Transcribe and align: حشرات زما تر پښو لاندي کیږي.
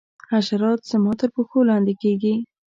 حشرات 0.31 0.81
زما 0.91 1.11
تر 1.19 1.29
پښو 1.35 1.59
لاندي 1.69 1.95
کیږي. 2.01 2.35